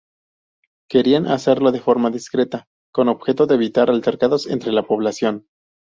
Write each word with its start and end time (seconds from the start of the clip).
Querían 0.89 1.27
hacerlo 1.27 1.71
de 1.71 1.79
forma 1.79 2.09
discreta 2.09 2.65
con 2.91 3.07
objeto 3.07 3.45
de 3.45 3.53
evitar 3.53 3.91
altercados 3.91 4.47
entre 4.47 4.71
la 4.71 4.81
población. 4.81 5.45